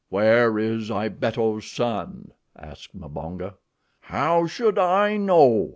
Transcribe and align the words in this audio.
"Where 0.09 0.57
is 0.57 0.89
Ibeto's 0.89 1.69
son?" 1.69 2.31
asked 2.57 2.95
Mbonga. 2.99 3.57
"How 3.99 4.47
should 4.47 4.79
I 4.79 5.15
know?" 5.17 5.69